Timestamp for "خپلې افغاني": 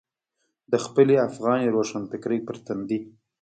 0.85-1.67